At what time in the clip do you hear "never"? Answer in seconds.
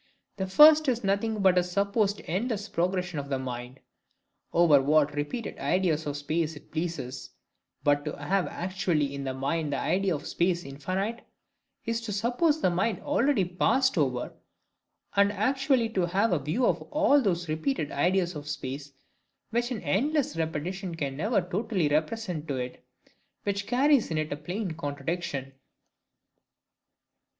21.15-21.41